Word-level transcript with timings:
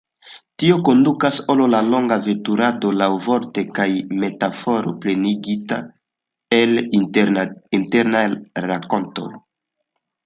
Tio 0.61 0.75
kondukas 0.87 1.35
al 1.53 1.59
longa 1.89 2.17
veturado, 2.27 2.93
laŭvorte 3.01 3.65
kaj 3.79 3.87
metafore, 4.23 4.95
plenigita 5.05 5.79
el 6.61 6.83
internaj 7.81 8.25
rakontoj. 8.69 9.31